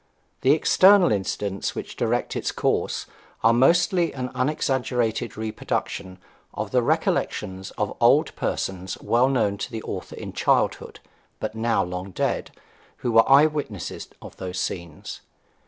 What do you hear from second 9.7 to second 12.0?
the author in childhood, but now